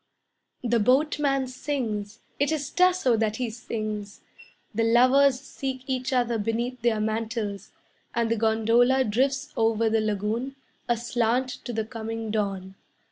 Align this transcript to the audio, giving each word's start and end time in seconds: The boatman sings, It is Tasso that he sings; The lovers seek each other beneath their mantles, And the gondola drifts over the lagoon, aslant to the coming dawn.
The 0.63 0.79
boatman 0.79 1.45
sings, 1.45 2.21
It 2.39 2.51
is 2.51 2.71
Tasso 2.71 3.15
that 3.17 3.35
he 3.35 3.51
sings; 3.51 4.21
The 4.73 4.83
lovers 4.83 5.39
seek 5.39 5.83
each 5.85 6.11
other 6.11 6.39
beneath 6.39 6.81
their 6.81 6.99
mantles, 6.99 7.71
And 8.15 8.31
the 8.31 8.35
gondola 8.35 9.03
drifts 9.03 9.53
over 9.55 9.91
the 9.91 10.01
lagoon, 10.01 10.55
aslant 10.89 11.49
to 11.65 11.71
the 11.71 11.85
coming 11.85 12.31
dawn. 12.31 12.73